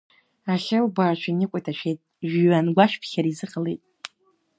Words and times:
Ахьы 0.53 0.77
лбаашәаны 0.85 1.43
икәа 1.45 1.59
иҭашәеит, 1.59 1.99
жәҩангәашәԥхьара 2.29 3.29
изыҟалеит. 3.31 3.81